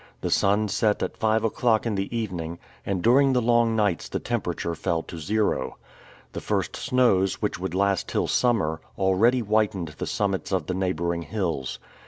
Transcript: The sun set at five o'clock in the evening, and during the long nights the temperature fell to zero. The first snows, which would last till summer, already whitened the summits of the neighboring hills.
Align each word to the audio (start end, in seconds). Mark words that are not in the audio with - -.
The 0.21 0.31
sun 0.31 0.67
set 0.67 1.03
at 1.03 1.15
five 1.15 1.43
o'clock 1.43 1.85
in 1.85 1.93
the 1.93 2.17
evening, 2.17 2.57
and 2.83 3.03
during 3.03 3.33
the 3.33 3.39
long 3.41 3.75
nights 3.75 4.09
the 4.09 4.17
temperature 4.17 4.73
fell 4.73 5.03
to 5.03 5.19
zero. 5.19 5.77
The 6.31 6.41
first 6.41 6.75
snows, 6.75 7.35
which 7.39 7.59
would 7.59 7.75
last 7.75 8.07
till 8.07 8.25
summer, 8.25 8.81
already 8.97 9.41
whitened 9.41 9.89
the 9.99 10.07
summits 10.07 10.51
of 10.51 10.65
the 10.65 10.73
neighboring 10.73 11.21
hills. 11.21 11.77